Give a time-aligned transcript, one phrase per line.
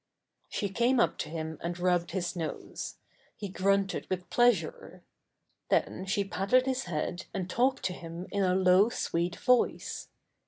[0.49, 2.95] She came up to him and rubbed his nose.
[3.37, 5.03] He grunted with pleasure.
[5.69, 10.07] Then she patted his head and talked to him in a low, sweet voice.